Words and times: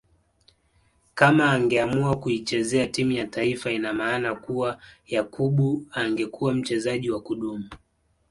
Kama 1.15 1.51
angeamua 1.51 2.15
kuichezea 2.19 2.87
timu 2.87 3.11
ya 3.11 3.27
taifa 3.27 3.71
ina 3.71 3.93
maana 3.93 4.35
kuwa 4.35 4.79
Yakub 5.07 5.83
angekuwa 5.91 6.53
mchezaji 6.53 7.11
wa 7.11 7.21
kudumu 7.21 7.69